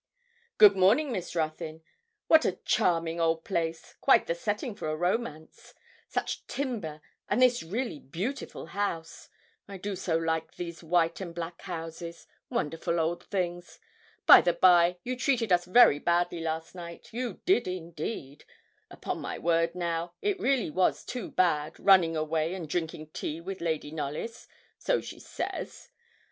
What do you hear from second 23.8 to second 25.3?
Knollys so she